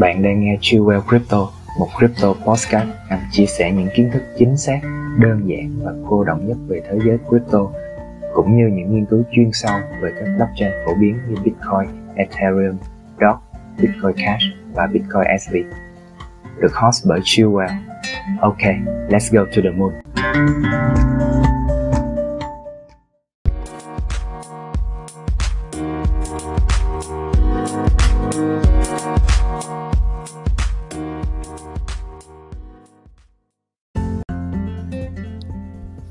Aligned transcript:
Bạn 0.00 0.22
đang 0.22 0.40
nghe 0.40 0.56
Chillwell 0.60 1.00
Crypto, 1.00 1.48
một 1.78 1.88
crypto 1.98 2.32
podcast 2.32 2.88
nhằm 3.10 3.18
chia 3.32 3.46
sẻ 3.46 3.72
những 3.72 3.88
kiến 3.94 4.10
thức 4.12 4.22
chính 4.38 4.56
xác, 4.56 4.80
đơn 5.18 5.48
giản 5.48 5.80
và 5.82 5.92
cô 6.08 6.24
động 6.24 6.48
nhất 6.48 6.56
về 6.68 6.80
thế 6.90 6.98
giới 7.06 7.18
crypto, 7.28 7.58
cũng 8.34 8.56
như 8.56 8.66
những 8.66 8.94
nghiên 8.94 9.06
cứu 9.06 9.22
chuyên 9.32 9.50
sâu 9.52 9.80
về 10.02 10.12
các 10.20 10.26
blockchain 10.36 10.72
phổ 10.86 10.94
biến 10.94 11.18
như 11.28 11.34
Bitcoin, 11.44 12.14
Ethereum, 12.14 12.76
DOT, 13.20 13.36
Bitcoin 13.78 14.26
Cash 14.26 14.44
và 14.74 14.86
Bitcoin 14.86 15.38
SV. 15.40 15.56
Được 16.60 16.74
host 16.74 17.06
bởi 17.08 17.20
Chillwell. 17.20 17.78
Ok, 18.40 18.62
let's 19.08 19.28
go 19.32 19.44
to 19.44 19.62
the 19.62 19.70
moon. 19.70 19.92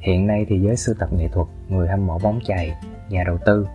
Hiện 0.00 0.26
nay 0.26 0.46
thì 0.48 0.60
giới 0.60 0.76
sưu 0.76 0.94
tập 0.98 1.08
nghệ 1.12 1.28
thuật, 1.28 1.46
người 1.68 1.88
hâm 1.88 2.06
mộ 2.06 2.18
bóng 2.22 2.38
chày, 2.44 2.76
nhà 3.08 3.24
đầu 3.26 3.38
tư 3.46 3.66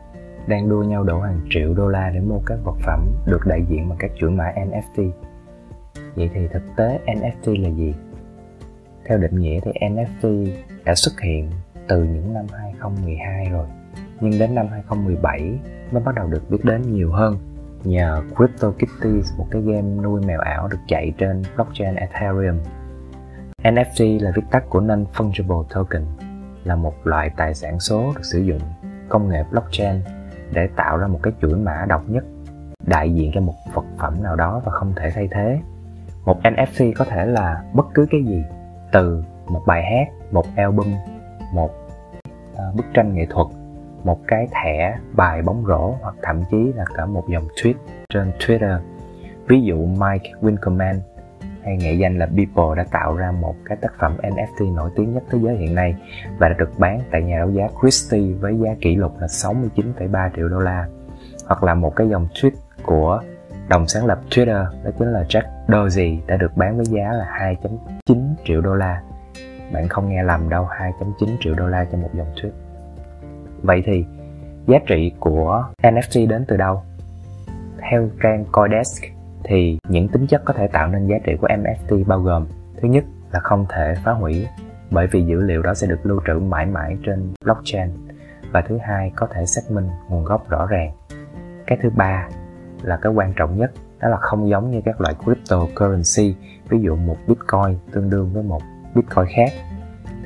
đang 0.48 0.70
đua 0.70 0.84
nhau 0.84 1.04
đổ 1.04 1.20
hàng 1.20 1.42
triệu 1.50 1.74
đô 1.74 1.88
la 1.88 2.10
để 2.14 2.20
mua 2.20 2.40
các 2.46 2.60
vật 2.64 2.76
phẩm 2.86 3.08
được 3.26 3.40
đại 3.46 3.66
diện 3.70 3.90
bằng 3.90 3.98
các 3.98 4.12
chuỗi 4.16 4.32
mã 4.32 4.54
NFT. 4.56 5.12
Vậy 6.16 6.30
thì 6.34 6.48
thực 6.54 6.64
tế 6.78 7.00
NFT 7.06 7.64
là 7.64 7.70
gì? 7.70 7.94
Theo 9.06 9.18
định 9.18 9.40
nghĩa 9.40 9.60
thì 9.60 9.72
NFT 9.72 10.52
đã 10.86 10.96
xuất 10.96 11.22
hiện 11.22 11.52
từ 11.88 12.04
những 12.04 12.34
năm 12.34 12.46
2012 12.54 13.50
rồi, 13.52 13.68
nhưng 14.22 14.40
đến 14.40 14.56
năm 14.56 14.68
2017 14.72 15.60
mới 15.92 16.04
bắt 16.04 16.16
đầu 16.16 16.28
được 16.28 16.50
biết 16.50 16.60
đến 16.64 16.82
nhiều 16.82 17.12
hơn 17.12 17.38
nhờ 17.84 18.22
CryptoKitties, 18.36 19.38
một 19.38 19.48
cái 19.52 19.62
game 19.62 20.04
nuôi 20.04 20.22
mèo 20.28 20.40
ảo 20.40 20.68
được 20.68 20.78
chạy 20.88 21.14
trên 21.18 21.44
blockchain 21.56 21.96
Ethereum. 21.96 22.60
NFT 23.66 24.24
là 24.24 24.32
viết 24.36 24.42
tắt 24.52 24.64
của 24.70 24.82
Non-Fungible 24.82 25.64
Token, 25.64 26.06
là 26.64 26.76
một 26.76 26.94
loại 27.04 27.30
tài 27.38 27.54
sản 27.54 27.80
số 27.80 28.14
được 28.16 28.26
sử 28.26 28.40
dụng 28.40 28.60
công 29.10 29.30
nghệ 29.30 29.44
blockchain 29.52 30.02
để 30.52 30.68
tạo 30.76 30.98
ra 30.98 31.08
một 31.08 31.20
cái 31.24 31.34
chuỗi 31.42 31.56
mã 31.56 31.86
độc 31.88 32.10
nhất 32.10 32.24
đại 32.88 33.14
diện 33.14 33.32
cho 33.34 33.42
một 33.42 33.54
vật 33.74 33.86
phẩm 33.98 34.24
nào 34.24 34.36
đó 34.36 34.62
và 34.66 34.72
không 34.72 34.94
thể 34.96 35.12
thay 35.12 35.28
thế. 35.32 35.60
Một 36.26 36.40
NFT 36.44 36.94
có 36.96 37.06
thể 37.06 37.26
là 37.26 37.64
bất 37.74 37.86
cứ 37.94 38.08
cái 38.12 38.24
gì, 38.24 38.44
từ 38.92 39.24
một 39.48 39.62
bài 39.66 39.84
hát, 39.84 40.32
một 40.32 40.46
album, 40.56 40.96
một 41.54 41.72
à, 42.58 42.64
bức 42.76 42.86
tranh 42.94 43.14
nghệ 43.14 43.26
thuật, 43.30 43.48
một 44.04 44.20
cái 44.28 44.48
thẻ 44.52 44.98
bài 45.14 45.42
bóng 45.42 45.64
rổ 45.68 45.96
hoặc 46.02 46.16
thậm 46.22 46.44
chí 46.52 46.74
là 46.76 46.86
cả 46.96 47.06
một 47.06 47.24
dòng 47.30 47.48
tweet 47.56 47.74
trên 48.10 48.32
Twitter. 48.40 48.80
Ví 49.48 49.62
dụ 49.62 49.86
Mike 49.86 50.32
Winkelmann 50.42 51.00
hay 51.66 51.78
nghệ 51.78 51.94
danh 51.94 52.18
là 52.20 52.26
Beeple 52.26 52.76
đã 52.78 52.86
tạo 52.92 53.16
ra 53.16 53.32
một 53.32 53.56
cái 53.66 53.78
tác 53.82 53.94
phẩm 54.00 54.18
NFT 54.22 54.74
nổi 54.74 54.90
tiếng 54.96 55.14
nhất 55.14 55.24
thế 55.32 55.40
giới 55.42 55.56
hiện 55.56 55.76
nay 55.76 55.96
và 56.38 56.50
đã 56.50 56.56
được 56.58 56.80
bán 56.80 57.00
tại 57.12 57.22
nhà 57.22 57.38
đấu 57.38 57.52
giá 57.52 57.68
Christie 57.82 58.34
với 58.40 58.58
giá 58.58 58.70
kỷ 58.82 58.96
lục 58.96 59.20
là 59.20 59.28
69,3 59.28 60.30
triệu 60.36 60.50
đô 60.50 60.60
la. 60.60 60.88
Hoặc 61.46 61.64
là 61.64 61.74
một 61.74 61.96
cái 61.96 62.10
dòng 62.10 62.28
tweet 62.34 62.52
của 62.84 63.22
đồng 63.70 63.88
sáng 63.88 64.06
lập 64.06 64.20
Twitter 64.30 64.66
đó 64.84 64.92
chính 65.00 65.08
là 65.08 65.24
Jack 65.30 65.44
Dorsey 65.68 66.20
đã 66.28 66.38
được 66.38 66.58
bán 66.58 66.78
với 66.78 66.86
giá 66.86 67.12
là 67.12 67.56
2.9 68.08 68.36
triệu 68.46 68.62
đô 68.62 68.74
la. 68.74 69.02
Bạn 69.74 69.88
không 69.88 70.10
nghe 70.10 70.24
lầm 70.24 70.50
đâu, 70.50 70.68
2.9 71.00 71.30
triệu 71.40 71.54
đô 71.54 71.68
la 71.68 71.86
cho 71.92 71.98
một 71.98 72.10
dòng 72.14 72.28
tweet. 72.36 72.52
Vậy 73.62 73.84
thì 73.86 74.06
giá 74.68 74.78
trị 74.88 75.12
của 75.20 75.64
NFT 75.84 76.28
đến 76.28 76.46
từ 76.48 76.58
đâu? 76.58 76.82
Theo 77.92 78.10
trang 78.24 78.46
Coindesk 78.52 79.15
thì 79.48 79.78
những 79.88 80.08
tính 80.08 80.28
chất 80.28 80.42
có 80.46 80.54
thể 80.54 80.68
tạo 80.68 80.88
nên 80.88 81.08
giá 81.08 81.18
trị 81.24 81.34
của 81.42 81.48
NFT 81.48 82.06
bao 82.06 82.20
gồm, 82.20 82.48
thứ 82.82 82.88
nhất 82.88 83.04
là 83.32 83.40
không 83.40 83.66
thể 83.70 83.94
phá 84.04 84.12
hủy, 84.12 84.48
bởi 84.92 85.08
vì 85.08 85.26
dữ 85.26 85.42
liệu 85.42 85.62
đó 85.62 85.74
sẽ 85.74 85.88
được 85.88 86.06
lưu 86.06 86.22
trữ 86.28 86.34
mãi 86.34 86.66
mãi 86.66 86.98
trên 87.06 87.34
blockchain, 87.44 87.90
và 88.52 88.62
thứ 88.62 88.78
hai 88.78 89.12
có 89.16 89.28
thể 89.32 89.46
xác 89.46 89.62
minh 89.72 89.88
nguồn 90.10 90.24
gốc 90.24 90.50
rõ 90.50 90.66
ràng. 90.66 90.92
Cái 91.68 91.78
thứ 91.84 91.90
ba 91.90 92.28
là 92.82 92.98
cái 92.98 93.14
quan 93.14 93.34
trọng 93.36 93.58
nhất, 93.58 93.72
đó 94.00 94.10
là 94.10 94.18
không 94.18 94.50
giống 94.50 94.72
như 94.72 94.82
các 94.86 95.02
loại 95.02 95.14
cryptocurrency, 95.26 96.36
ví 96.70 96.80
dụ 96.82 96.96
một 96.96 97.18
bitcoin 97.28 97.78
tương 97.92 98.10
đương 98.10 98.30
với 98.34 98.44
một 98.44 98.62
bitcoin 98.96 99.26
khác. 99.36 99.52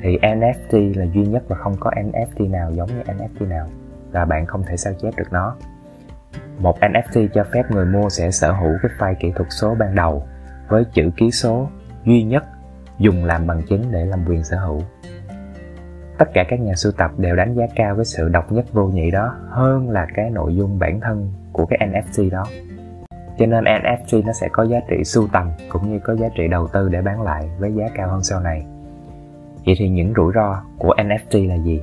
Thì 0.02 0.18
NFT 0.18 0.98
là 0.98 1.04
duy 1.14 1.26
nhất 1.26 1.42
và 1.48 1.56
không 1.56 1.76
có 1.80 1.90
NFT 1.90 2.50
nào 2.50 2.72
giống 2.72 2.88
như 2.88 3.02
NFT 3.02 3.48
nào, 3.48 3.66
và 4.12 4.24
bạn 4.24 4.46
không 4.46 4.62
thể 4.62 4.76
sao 4.76 4.92
chép 5.02 5.10
được 5.16 5.32
nó 5.32 5.56
một 6.60 6.78
NFT 6.80 7.28
cho 7.34 7.44
phép 7.52 7.62
người 7.70 7.86
mua 7.86 8.08
sẽ 8.08 8.30
sở 8.30 8.52
hữu 8.52 8.72
cái 8.82 8.90
file 8.98 9.14
kỹ 9.20 9.32
thuật 9.36 9.48
số 9.50 9.74
ban 9.74 9.94
đầu 9.94 10.26
với 10.68 10.84
chữ 10.92 11.10
ký 11.16 11.30
số 11.30 11.68
duy 12.04 12.22
nhất 12.22 12.44
dùng 12.98 13.24
làm 13.24 13.46
bằng 13.46 13.62
chứng 13.68 13.82
để 13.90 14.04
làm 14.04 14.24
quyền 14.28 14.44
sở 14.44 14.56
hữu. 14.56 14.80
Tất 16.18 16.28
cả 16.34 16.44
các 16.48 16.60
nhà 16.60 16.74
sưu 16.74 16.92
tập 16.92 17.10
đều 17.18 17.36
đánh 17.36 17.54
giá 17.54 17.64
cao 17.76 17.96
cái 17.96 18.04
sự 18.04 18.28
độc 18.28 18.52
nhất 18.52 18.64
vô 18.72 18.86
nhị 18.86 19.10
đó 19.10 19.34
hơn 19.50 19.90
là 19.90 20.06
cái 20.14 20.30
nội 20.30 20.56
dung 20.56 20.78
bản 20.78 21.00
thân 21.00 21.32
của 21.52 21.66
cái 21.66 21.78
NFT 21.88 22.30
đó. 22.30 22.44
Cho 23.38 23.46
nên 23.46 23.64
NFT 23.64 24.24
nó 24.26 24.32
sẽ 24.32 24.48
có 24.52 24.62
giá 24.62 24.80
trị 24.90 25.04
sưu 25.04 25.28
tầm 25.32 25.50
cũng 25.68 25.92
như 25.92 25.98
có 26.04 26.16
giá 26.16 26.28
trị 26.36 26.48
đầu 26.48 26.68
tư 26.68 26.88
để 26.88 27.02
bán 27.02 27.22
lại 27.22 27.50
với 27.58 27.72
giá 27.74 27.84
cao 27.94 28.08
hơn 28.08 28.22
sau 28.22 28.40
này. 28.40 28.66
Vậy 29.66 29.74
thì 29.78 29.88
những 29.88 30.12
rủi 30.16 30.32
ro 30.34 30.62
của 30.78 30.94
NFT 30.96 31.48
là 31.48 31.54
gì? 31.54 31.82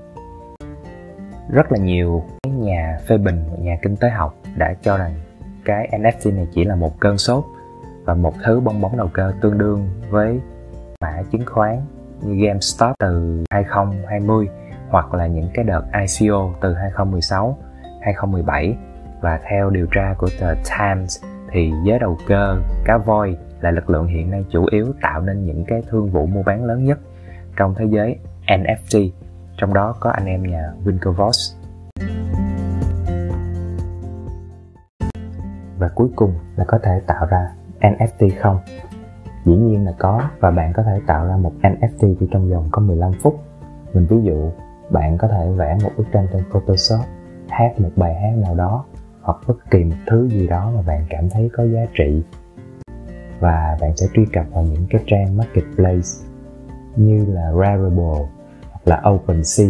Rất 1.50 1.72
là 1.72 1.78
nhiều 1.78 2.24
cái 2.44 2.54
nhà 2.54 2.98
phê 3.08 3.18
bình 3.18 3.44
nhà 3.60 3.78
kinh 3.82 3.96
tế 3.96 4.10
học 4.10 4.36
đã 4.56 4.74
cho 4.82 4.98
rằng 4.98 5.14
cái 5.66 5.90
NFT 5.92 6.36
này 6.36 6.48
chỉ 6.54 6.64
là 6.64 6.76
một 6.76 7.00
cơn 7.00 7.18
sốt 7.18 7.44
và 8.06 8.14
một 8.14 8.34
thứ 8.44 8.60
bong 8.60 8.82
bóng 8.82 8.98
đầu 8.98 9.10
cơ 9.14 9.34
tương 9.42 9.58
đương 9.58 9.90
với 10.10 10.40
mã 11.02 11.22
chứng 11.32 11.46
khoán 11.46 11.82
như 12.22 12.46
GameStop 12.46 12.96
từ 13.00 13.44
2020 13.50 14.48
hoặc 14.90 15.14
là 15.14 15.28
những 15.28 15.50
cái 15.54 15.66
đợt 15.66 15.84
ICO 15.94 16.54
từ 16.62 16.74
2016, 16.74 17.58
2017 18.02 18.78
và 19.22 19.40
theo 19.50 19.70
điều 19.70 19.88
tra 19.92 20.16
của 20.18 20.30
tờ 20.40 20.54
Times 20.54 21.24
thì 21.52 21.72
giới 21.86 22.00
đầu 22.00 22.18
cơ 22.28 22.62
cá 22.86 22.98
voi 22.98 23.38
là 23.62 23.72
lực 23.72 23.90
lượng 23.90 24.08
hiện 24.08 24.32
nay 24.32 24.46
chủ 24.50 24.66
yếu 24.72 24.94
tạo 25.02 25.22
nên 25.22 25.46
những 25.46 25.66
cái 25.66 25.82
thương 25.90 26.10
vụ 26.10 26.26
mua 26.26 26.44
bán 26.44 26.66
lớn 26.66 26.84
nhất 26.86 27.00
trong 27.58 27.76
thế 27.76 27.86
giới 27.90 28.20
NFT 28.48 29.10
trong 29.58 29.74
đó 29.74 29.96
có 30.00 30.10
anh 30.10 30.26
em 30.26 30.44
nhà 30.44 30.72
Winklevoss 30.86 31.58
và 35.80 35.90
cuối 35.96 36.08
cùng 36.16 36.34
là 36.56 36.66
có 36.68 36.80
thể 36.84 37.02
tạo 37.08 37.26
ra 37.26 37.52
NFT 37.80 38.30
không? 38.42 38.60
Dĩ 39.46 39.56
nhiên 39.56 39.86
là 39.86 39.94
có, 40.00 40.22
và 40.40 40.52
bạn 40.52 40.74
có 40.74 40.84
thể 40.84 41.02
tạo 41.08 41.28
ra 41.28 41.38
một 41.38 41.52
NFT 41.62 42.16
chỉ 42.20 42.28
trong 42.32 42.50
vòng 42.50 42.68
có 42.72 42.82
15 42.82 43.12
phút. 43.22 43.40
Mình 43.94 44.08
ví 44.10 44.18
dụ, 44.24 44.52
bạn 44.90 45.18
có 45.18 45.28
thể 45.28 45.52
vẽ 45.56 45.78
một 45.84 45.90
bức 45.98 46.04
tranh 46.14 46.28
trên 46.34 46.44
Photoshop, 46.52 47.00
hát 47.50 47.80
một 47.80 47.90
bài 47.96 48.16
hát 48.16 48.32
nào 48.38 48.56
đó, 48.56 48.86
hoặc 49.22 49.38
bất 49.48 49.72
kỳ 49.72 49.84
một 49.84 49.96
thứ 50.08 50.30
gì 50.30 50.48
đó 50.48 50.72
mà 50.76 50.82
bạn 50.82 51.06
cảm 51.10 51.30
thấy 51.30 51.50
có 51.54 51.64
giá 51.64 51.82
trị. 51.98 52.24
Và 53.40 53.78
bạn 53.82 53.98
sẽ 53.98 54.08
truy 54.14 54.26
cập 54.34 54.46
vào 54.52 54.64
những 54.64 54.88
cái 54.90 55.04
trang 55.08 55.38
marketplace 55.38 56.10
như 56.96 57.26
là 57.26 57.52
Rarible 57.62 58.37
là 58.88 59.02
OpenSea 59.10 59.68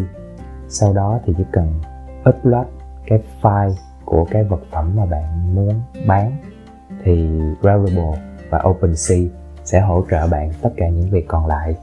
sau 0.67 0.93
đó 0.93 1.19
thì 1.25 1.33
chỉ 1.37 1.43
cần 1.51 1.81
upload 2.29 2.67
cái 3.07 3.19
file 3.41 3.73
của 4.05 4.25
cái 4.31 4.43
vật 4.43 4.59
phẩm 4.71 4.91
mà 4.95 5.05
bạn 5.05 5.55
muốn 5.55 5.81
bán, 6.07 6.37
thì 7.03 7.29
Rarible 7.63 8.21
và 8.49 8.63
OpenSea 8.67 9.17
sẽ 9.63 9.79
hỗ 9.79 10.03
trợ 10.11 10.27
bạn 10.27 10.51
tất 10.61 10.69
cả 10.77 10.89
những 10.89 11.09
việc 11.09 11.25
còn 11.27 11.45
lại. 11.47 11.75